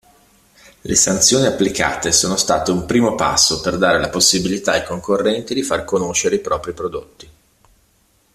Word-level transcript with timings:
Le 0.81 0.95
sanzioni 0.95 1.45
applicate 1.45 2.11
sono 2.11 2.35
state 2.35 2.71
un 2.71 2.87
primo 2.87 3.13
passo 3.13 3.61
per 3.61 3.77
dare 3.77 3.99
la 3.99 4.09
possibilità 4.09 4.71
ai 4.71 4.83
concorrenti 4.83 5.53
di 5.53 5.61
far 5.61 5.85
conoscere 5.85 6.37
i 6.37 6.39
propri 6.39 6.73
prodotti. 6.73 7.29